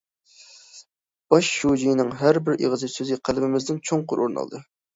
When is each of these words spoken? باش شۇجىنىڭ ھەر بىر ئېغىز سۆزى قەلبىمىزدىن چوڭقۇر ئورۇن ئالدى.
باش 1.33 1.49
شۇجىنىڭ 1.59 2.11
ھەر 2.23 2.41
بىر 2.49 2.57
ئېغىز 2.59 2.89
سۆزى 2.97 3.21
قەلبىمىزدىن 3.31 3.85
چوڭقۇر 3.87 4.27
ئورۇن 4.27 4.45
ئالدى. 4.45 4.67